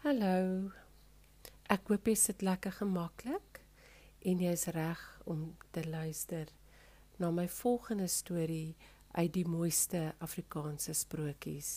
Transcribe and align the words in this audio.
Hallo. 0.00 0.70
Ek 1.68 1.90
hoop 1.92 2.06
jy 2.08 2.14
sit 2.16 2.40
lekker 2.40 2.72
gemaklik 2.72 3.58
en 4.30 4.38
jy's 4.40 4.62
reg 4.72 5.00
om 5.28 5.42
te 5.76 5.82
luister 5.84 6.48
na 7.20 7.28
my 7.28 7.44
volgende 7.52 8.06
storie 8.08 8.78
uit 9.12 9.34
die 9.34 9.44
mooiste 9.44 10.00
Afrikaanse 10.24 10.94
sprokies. 10.96 11.72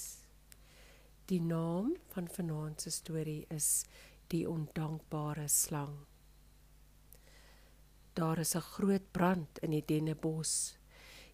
Die 1.27 1.41
naam 1.43 1.91
van 2.15 2.31
vanaand 2.38 2.88
se 2.88 2.95
storie 2.95 3.43
is 3.51 3.83
Die 4.31 4.45
ondankbare 4.47 5.49
slang. 5.51 5.98
Daar 8.15 8.40
is 8.40 8.55
'n 8.55 8.70
groot 8.71 9.12
brand 9.12 9.59
in 9.59 9.71
die 9.71 9.84
dennebos. 9.85 10.77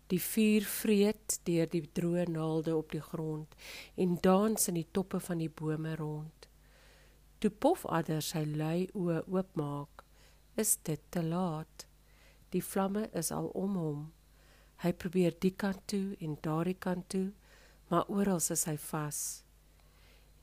Die 0.08 0.22
vuur 0.22 0.66
vreet 0.66 1.40
deur 1.44 1.70
die 1.70 1.86
droë 1.94 2.26
naalde 2.30 2.76
op 2.76 2.92
die 2.92 3.06
grond 3.12 3.56
en 3.95 4.17
dans 4.22 4.67
in 4.67 4.73
die 4.73 4.88
toppe 4.92 5.20
van 5.20 5.38
die 5.38 5.50
bome 5.50 5.95
rond. 5.95 6.39
Toe 7.40 7.52
Pofadder 7.56 8.20
sy 8.20 8.42
lui 8.44 8.90
oë 9.00 9.22
oopmaak, 9.32 10.02
is 10.60 10.74
dit 10.84 11.00
te 11.16 11.22
laat. 11.24 11.86
Die 12.52 12.64
vlamme 12.64 13.06
is 13.16 13.30
al 13.32 13.48
om 13.56 13.78
hom. 13.80 14.02
Hy 14.84 14.92
probeer 14.92 15.38
die 15.40 15.54
kant 15.56 15.86
toe 15.88 16.18
en 16.20 16.36
daardie 16.44 16.76
kant 16.76 17.08
toe, 17.14 17.30
maar 17.88 18.12
oral 18.12 18.44
is 18.44 18.66
hy 18.68 18.76
vas. 18.90 19.22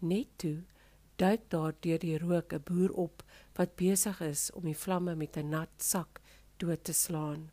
Net 0.00 0.32
toe 0.40 0.62
duik 1.20 1.44
daar 1.52 1.76
deur 1.84 2.00
die 2.00 2.16
rook 2.18 2.52
'n 2.52 2.64
boer 2.64 2.92
op 2.92 3.22
wat 3.56 3.76
besig 3.76 4.20
is 4.20 4.50
om 4.52 4.64
die 4.64 4.80
vlamme 4.84 5.14
met 5.14 5.36
'n 5.36 5.50
nat 5.50 5.72
sak 5.78 6.20
dood 6.58 6.84
te 6.84 6.92
slaan. 6.92 7.50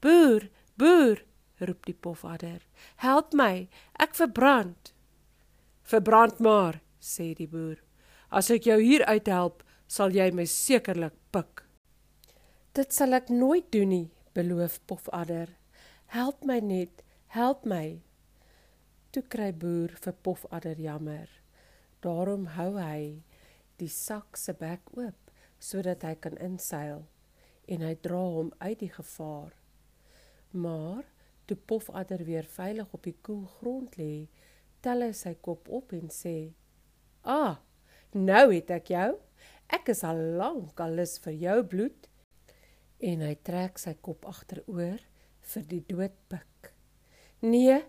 "Boer, 0.00 0.50
boer!" 0.76 1.24
roep 1.58 1.86
die 1.86 1.94
Pofadder. 1.94 2.66
"Help 2.96 3.32
my, 3.32 3.68
ek 3.98 4.14
verbrand." 4.14 4.92
"Verbrand 5.82 6.38
maar," 6.40 6.80
sê 7.00 7.34
die 7.34 7.48
boer. 7.48 7.78
As 8.34 8.48
ek 8.50 8.64
jou 8.66 8.80
hier 8.82 9.04
uithelp, 9.06 9.60
sal 9.86 10.10
jy 10.10 10.24
my 10.34 10.42
sekerlik 10.50 11.14
pik. 11.30 11.60
Dit 12.74 12.90
sal 12.90 13.14
ek 13.14 13.28
nooit 13.30 13.68
doen 13.70 13.92
nie, 13.92 14.06
beloof 14.34 14.80
Pofadder. 14.90 15.52
Help 16.10 16.40
my 16.42 16.56
net, 16.58 17.04
help 17.30 17.62
my. 17.62 18.00
Toe 19.14 19.22
kry 19.30 19.52
boer 19.54 19.94
vir 20.02 20.16
Pofadder 20.26 20.80
jammer. 20.82 21.28
Daarom 22.02 22.48
hou 22.56 22.72
hy 22.74 23.22
die 23.78 23.90
sak 23.90 24.34
se 24.40 24.54
bek 24.58 24.90
oop 24.98 25.30
sodat 25.62 26.02
hy 26.02 26.16
kan 26.18 26.34
inseil 26.42 27.04
en 27.70 27.84
hy 27.86 27.92
dra 28.02 28.18
hom 28.34 28.50
uit 28.64 28.80
die 28.82 28.90
gevaar. 28.96 29.52
Maar 30.50 31.06
toe 31.46 31.56
Pofadder 31.70 32.26
weer 32.26 32.50
veilig 32.50 32.90
op 32.98 33.06
die 33.06 33.14
koel 33.22 33.46
grond 33.60 33.94
lê, 34.00 34.26
tel 34.82 35.06
hy 35.06 35.12
sy 35.14 35.36
kop 35.38 35.70
op 35.70 35.94
en 35.94 36.10
sê: 36.10 36.50
"Ah, 37.22 37.62
Nou 38.14 38.52
het 38.52 38.70
ek 38.70 38.92
jou. 38.94 39.08
Ek 39.74 39.88
is 39.90 40.04
al 40.06 40.20
lank 40.38 40.78
al 40.78 40.94
lus 41.00 41.16
vir 41.24 41.34
jou 41.34 41.56
bloed. 41.66 42.06
En 43.02 43.24
hy 43.26 43.34
trek 43.42 43.80
sy 43.82 43.96
kop 43.98 44.22
agteroor 44.30 45.02
vir 45.50 45.64
die 45.66 45.82
doodpik. 45.88 46.70
Nee, 47.42 47.80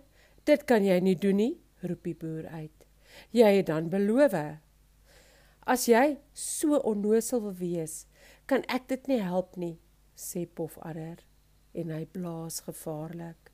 dit 0.49 0.65
kan 0.67 0.83
jy 0.83 0.97
nie 0.99 1.15
doen 1.15 1.37
nie, 1.39 1.53
roep 1.85 2.03
die 2.03 2.15
boer 2.17 2.49
uit. 2.49 2.87
Jy 3.31 3.51
het 3.59 3.69
dan 3.69 3.91
beloof. 3.93 4.33
As 5.65 5.85
jy 5.87 6.17
so 6.33 6.81
onnosel 6.81 7.45
wil 7.45 7.55
wees, 7.61 8.05
kan 8.49 8.65
ek 8.67 8.89
dit 8.89 9.07
nie 9.07 9.21
help 9.21 9.55
nie, 9.61 9.77
sê 10.17 10.45
Pofadder 10.45 11.21
en 11.75 11.93
hy 11.93 12.03
blaas 12.09 12.61
gevaarlik. 12.65 13.53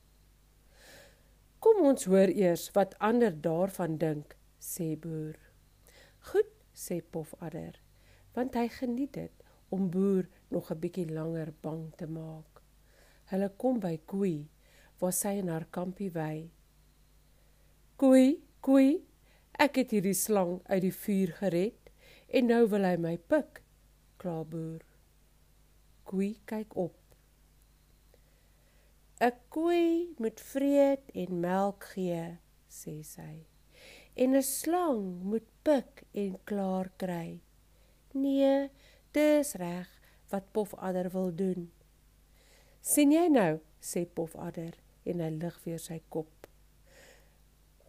Kom 1.62 1.84
ons 1.86 2.08
hoor 2.10 2.32
eers 2.32 2.70
wat 2.74 2.96
ander 3.00 3.36
daarvan 3.36 4.00
dink, 4.02 4.36
sê 4.58 4.96
boer. 4.98 5.38
Goed, 6.32 6.50
sê 6.74 7.02
Pofadder, 7.02 7.78
want 8.36 8.56
hy 8.56 8.68
geniet 8.72 9.14
dit 9.18 9.44
om 9.72 9.90
boer 9.92 10.28
nog 10.50 10.72
'n 10.72 10.80
bietjie 10.80 11.08
langer 11.10 11.54
bang 11.64 11.84
te 11.98 12.08
maak. 12.08 12.62
Hulle 13.32 13.50
kom 13.58 13.80
by 13.80 13.98
Koei, 14.06 14.50
waar 15.00 15.14
sy 15.14 15.38
in 15.42 15.48
haar 15.48 15.66
kampie 15.66 16.12
wy. 16.12 16.50
Koei, 17.96 18.42
Koei, 18.62 19.06
ek 19.60 19.76
het 19.76 19.92
hierdie 19.92 20.18
slang 20.18 20.62
uit 20.66 20.82
die 20.82 20.96
vuur 21.04 21.32
gered 21.40 21.92
en 22.28 22.48
nou 22.48 22.68
wil 22.68 22.84
hy 22.84 22.98
my 22.98 23.18
pik, 23.18 23.64
kla 24.18 24.44
boer. 24.44 24.82
Koei 26.04 26.34
kyk 26.46 26.76
op. 26.76 26.98
'n 29.22 29.32
Koei 29.50 30.16
moet 30.20 30.40
vreet 30.40 31.10
en 31.14 31.40
melk 31.40 31.84
gee, 31.94 32.38
sê 32.68 33.04
sy 33.04 33.52
en 34.16 34.36
'n 34.36 34.44
slang 34.44 35.24
moet 35.24 35.50
pik 35.64 36.04
en 36.18 36.38
klaar 36.50 36.90
kry. 37.02 37.42
Nee, 38.14 38.70
dis 39.16 39.54
reg 39.62 39.90
wat 40.32 40.52
Pofadder 40.52 41.10
wil 41.14 41.32
doen. 41.36 41.72
sien 42.82 43.12
jy 43.14 43.28
nou, 43.30 43.60
sê 43.82 44.06
Pofadder 44.06 44.80
en 45.06 45.22
hy 45.22 45.30
lig 45.36 45.58
weer 45.66 45.80
sy 45.80 46.00
kop. 46.10 46.48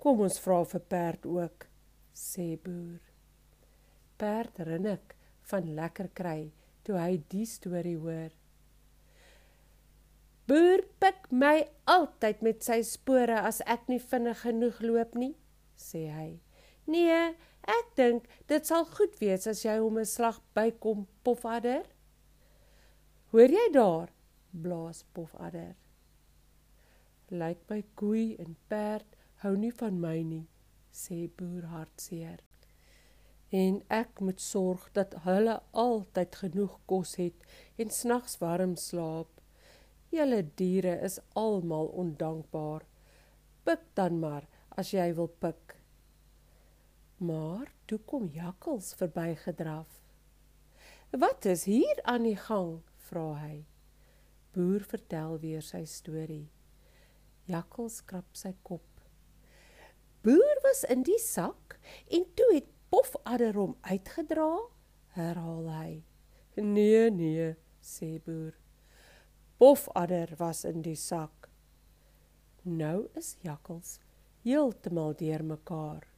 Kom 0.03 0.21
ons 0.21 0.39
vra 0.45 0.59
vir 0.69 0.85
perd 0.95 1.27
ook, 1.27 1.67
sê 2.13 2.57
boer. 2.61 3.01
Perd 4.21 4.59
rinnik 4.69 5.17
van 5.51 5.75
lekker 5.77 6.11
kry 6.15 6.53
toe 6.85 6.99
hy 6.99 7.23
die 7.33 7.47
storie 7.47 7.97
hoor. 7.97 8.33
Boer 10.51 10.83
pik 11.01 11.31
my 11.31 11.69
altyd 11.89 12.43
met 12.43 12.67
sy 12.67 12.83
spore 12.85 13.39
as 13.41 13.63
ek 13.65 13.87
nie 13.89 14.03
vinnig 14.03 14.43
genoeg 14.43 14.83
loop 14.85 15.15
nie 15.17 15.35
sê 15.83 16.07
hy. 16.13 16.31
Nee, 16.91 17.35
ek 17.63 17.93
dink 17.97 18.27
dit 18.51 18.67
sal 18.67 18.85
goed 18.85 19.15
wees 19.21 19.47
as 19.47 19.63
jy 19.65 19.79
hom 19.79 19.99
'n 19.99 20.05
slag 20.05 20.41
bykom, 20.55 21.07
Pofadder. 21.23 21.87
Hoor 23.31 23.49
jy 23.49 23.71
daar? 23.73 24.11
blaas 24.53 25.05
Pofadder. 25.15 25.77
Lyk 27.31 27.61
my 27.69 27.83
koei 27.95 28.37
en 28.37 28.57
perd 28.69 29.17
hou 29.43 29.57
nie 29.57 29.73
van 29.73 30.01
my 30.01 30.23
nie, 30.23 30.47
sê 30.93 31.29
boer 31.37 31.65
hartseer. 31.73 32.43
En 33.53 33.83
ek 33.89 34.21
moet 34.21 34.41
sorg 34.41 34.89
dat 34.93 35.15
hulle 35.25 35.59
altyd 35.73 36.37
genoeg 36.45 36.79
kos 36.87 37.15
het 37.21 37.47
en 37.81 37.91
snags 37.91 38.39
warm 38.41 38.77
slaap. 38.77 39.29
Julle 40.13 40.43
diere 40.57 40.99
is 41.05 41.19
almal 41.35 41.89
ondankbaar. 42.05 42.85
Pik 43.65 43.85
dan 43.95 44.19
maar 44.21 44.49
as 44.77 44.93
jy 44.93 45.13
wil 45.17 45.29
pik. 45.29 45.82
Maar 47.23 47.69
toe 47.87 47.99
kom 47.99 48.27
jakkals 48.35 48.95
verbygedraf. 48.99 49.87
Wat 51.11 51.45
is 51.45 51.65
hier 51.65 52.01
aan 52.03 52.27
die 52.27 52.37
gang? 52.37 52.81
vra 53.07 53.27
hy. 53.39 53.61
Boer 54.51 54.83
vertel 54.83 55.39
weer 55.39 55.63
sy 55.63 55.85
storie. 55.87 56.49
Jakkals 57.47 58.01
krap 58.11 58.27
sy 58.35 58.51
kop. 58.67 58.89
Boer 60.27 60.59
was 60.67 60.83
in 60.91 61.07
die 61.07 61.21
sak 61.23 61.79
en 62.11 62.27
toe 62.35 62.49
het 62.57 62.71
Pofadder 62.93 63.57
hom 63.57 63.77
uitgedra, 63.89 64.51
herhaal 65.17 65.69
hy. 65.73 65.93
Nee, 66.59 67.07
nee, 67.15 67.53
sê 67.81 68.19
boer. 68.21 68.53
Pofadder 69.63 70.35
was 70.43 70.67
in 70.69 70.83
die 70.85 70.99
sak. 70.99 71.49
Nou 72.67 73.07
is 73.17 73.37
jakkals 73.47 74.01
heeltemal 74.45 75.15
deurmekaar. 75.17 76.12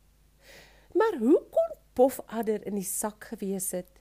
Maar 0.95 1.19
hoe 1.19 1.41
kon 1.51 1.77
Pofadder 1.95 2.63
in 2.67 2.79
die 2.79 2.87
sak 2.87 3.25
gewees 3.31 3.71
het? 3.75 4.01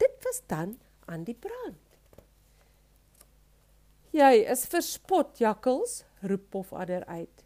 Dit 0.00 0.16
was 0.24 0.42
dan 0.46 0.76
aan 1.04 1.24
die 1.24 1.36
brand. 1.36 1.80
Jy 4.16 4.46
is 4.48 4.64
verspot, 4.72 5.36
jakkels, 5.40 6.02
roep 6.24 6.48
Pofadder 6.52 7.04
uit. 7.04 7.44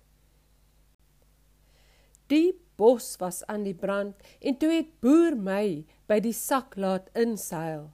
Die 2.31 2.55
bos 2.79 3.17
was 3.19 3.43
aan 3.51 3.65
die 3.67 3.75
brand 3.75 4.19
en 4.39 4.59
toe 4.59 4.71
het 4.73 4.93
boer 5.03 5.35
my 5.35 5.83
by 6.11 6.21
die 6.23 6.35
sak 6.37 6.77
laat 6.79 7.11
inseil. 7.19 7.89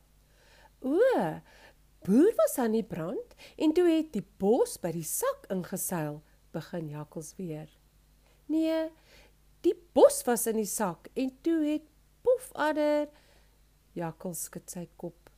O, 0.84 1.00
boer 2.04 2.36
was 2.38 2.58
aan 2.60 2.76
die 2.76 2.84
brand 2.84 3.36
en 3.56 3.72
toe 3.76 3.86
het 3.88 4.12
die 4.12 4.24
bos 4.40 4.76
by 4.82 4.92
die 4.94 5.06
sak 5.08 5.48
ingeseil, 5.52 6.20
begin 6.52 6.92
jakkels 6.92 7.32
weer. 7.40 7.70
Nee, 8.52 8.90
die 9.66 9.74
bos 9.96 10.22
was 10.26 10.46
in 10.50 10.60
die 10.60 10.70
sak 10.70 11.10
en 11.18 11.32
toe 11.42 11.60
het 11.66 11.86
Pofadder 12.26 13.08
Jakkals 13.96 14.46
skud 14.48 14.68
sy 14.70 14.84
kop. 15.00 15.30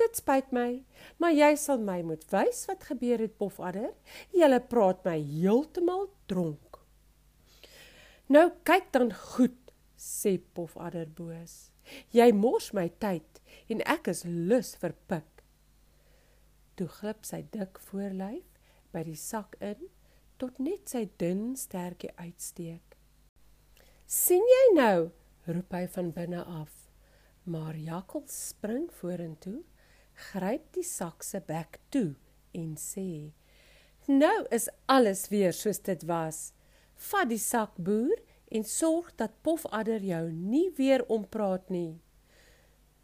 Dit 0.00 0.16
spyt 0.16 0.52
my, 0.56 0.82
maar 1.20 1.34
jy 1.36 1.52
sal 1.60 1.82
my 1.84 1.98
moet 2.06 2.24
wys 2.32 2.64
wat 2.70 2.86
gebeur 2.88 3.20
het 3.20 3.34
Pofadder. 3.38 3.90
Jy 4.32 4.48
praat 4.70 5.02
my 5.04 5.18
heeltemal 5.20 6.08
dronk. 6.30 6.80
Nou 8.32 8.48
kyk 8.64 8.88
dan 8.96 9.12
goed, 9.12 9.58
sê 10.00 10.38
Pofadder 10.56 11.10
boos. 11.12 11.68
Jy 12.14 12.30
mors 12.32 12.70
my 12.72 12.88
tyd 13.02 13.42
en 13.68 13.84
ek 13.84 14.08
is 14.14 14.24
lus 14.24 14.72
vir 14.80 14.96
pik. 15.10 15.28
Toe 16.78 16.88
glip 16.88 17.28
sy 17.28 17.42
dik 17.52 17.78
voorlyf 17.90 18.48
by 18.94 19.04
die 19.04 19.18
sak 19.18 19.58
in 19.60 19.90
tot 20.40 20.56
net 20.58 20.88
sy 20.88 21.04
dun 21.20 21.52
stertjie 21.58 22.14
uitsteek. 22.16 22.91
"Sien 24.06 24.42
jy 24.42 24.74
nou?" 24.74 25.10
roep 25.46 25.72
hy 25.72 25.86
van 25.86 26.10
binne 26.10 26.44
af. 26.44 26.72
Maar 27.44 27.76
Jakkals 27.76 28.48
spring 28.48 28.92
vorentoe, 28.92 29.62
gryp 30.30 30.68
die 30.76 30.84
sak 30.86 31.22
se 31.22 31.40
bek 31.40 31.80
toe 31.90 32.14
en 32.54 32.76
sê: 32.76 33.32
"Nou 34.06 34.46
is 34.50 34.68
alles 34.86 35.28
weer 35.28 35.52
soos 35.52 35.78
dit 35.78 36.02
was. 36.06 36.52
Vat 36.94 37.28
die 37.28 37.38
sak, 37.38 37.76
boer, 37.76 38.18
en 38.50 38.64
sorg 38.64 39.10
dat 39.16 39.42
Pofadder 39.42 40.00
jou 40.00 40.30
nie 40.32 40.70
weer 40.76 41.04
ompraat 41.08 41.70
nie." 41.70 42.00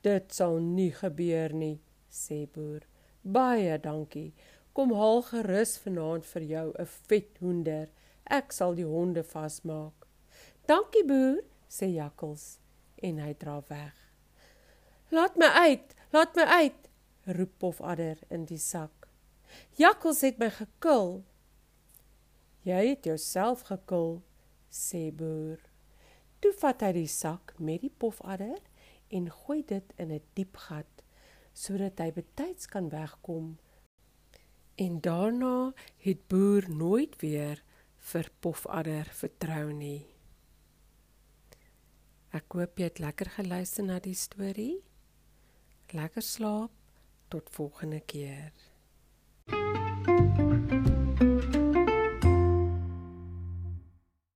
"Dit 0.03 0.35
sal 0.35 0.59
nie 0.59 0.93
gebeur 0.93 1.53
nie," 1.53 1.81
sê 2.11 2.47
boer. 2.53 2.83
"Baie 3.25 3.79
dankie. 3.79 4.35
Kom 4.73 4.93
haal 4.93 5.23
gerus 5.23 5.79
vanaand 5.79 6.27
vir 6.27 6.43
jou 6.43 6.73
'n 6.79 6.87
vet 6.87 7.39
hoender. 7.39 7.89
Ek 8.27 8.53
sal 8.53 8.75
die 8.75 8.87
honde 8.87 9.25
vasmaak." 9.25 10.08
"Dankie, 10.69 11.05
boer," 11.05 11.41
sê 11.69 11.87
Jakkals 11.89 12.59
en 13.01 13.19
hy 13.25 13.33
dra 13.41 13.63
weg. 13.69 13.95
"Laat 15.09 15.37
my 15.41 15.47
uit, 15.47 15.95
laat 16.13 16.37
my 16.37 16.45
uit," 16.45 16.89
roep 17.25 17.53
Pofadder 17.59 18.19
in 18.29 18.45
die 18.45 18.61
sak. 18.61 19.09
"Jakkals 19.81 20.21
het 20.21 20.39
my 20.39 20.51
gekil." 20.51 21.25
"Jy 22.63 22.89
het 22.89 23.05
jouself 23.05 23.61
gekil," 23.71 24.23
sê 24.69 25.09
boer. 25.13 25.59
Toe 26.41 26.53
vat 26.53 26.81
hy 26.81 26.93
die 26.93 27.09
sak 27.09 27.55
met 27.59 27.81
die 27.81 27.95
Pofadder 27.99 28.61
en 29.09 29.31
gooi 29.31 29.65
dit 29.65 29.93
in 29.97 30.13
'n 30.13 30.23
diep 30.35 30.57
gat 30.57 31.03
sodat 31.53 31.99
hy 31.99 32.13
betyds 32.13 32.67
kan 32.67 32.89
wegkom. 32.89 33.57
En 34.77 35.01
daarna 35.01 35.73
het 35.97 36.29
boer 36.29 36.71
nooit 36.71 37.17
weer 37.21 37.65
vir 37.97 38.31
Pofadder 38.41 39.05
vertrou 39.05 39.73
nie. 39.73 40.18
Ek 42.37 42.53
hoop 42.53 42.77
jy 42.77 42.91
het 42.91 43.01
lekker 43.01 43.31
geluister 43.39 43.87
na 43.89 43.99
die 44.05 44.17
storie. 44.17 44.83
Lekker 45.97 46.23
slaap 46.23 46.75
tot 47.33 47.49
volgende 47.51 48.01
keer. 48.01 48.53
thank 49.49 49.77
you 49.77 49.78